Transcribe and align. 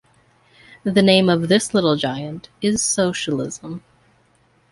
The 0.83 1.03
name 1.03 1.29
of 1.29 1.47
this 1.47 1.75
little 1.75 1.95
giant 1.95 2.49
is 2.59 2.81
socialism. 2.81 3.83